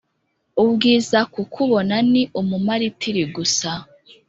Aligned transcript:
Ubwiza 0.63 1.19
kukubona 1.33 1.95
ni 2.11 2.23
umumaritiri 2.39 3.23
gusa 3.35 3.71